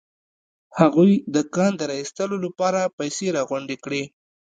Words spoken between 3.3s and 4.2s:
راغونډې کړې.